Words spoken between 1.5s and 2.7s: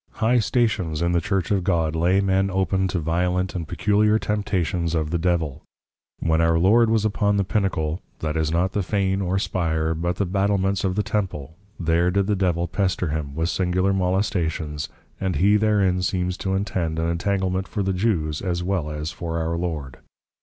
of God, lay men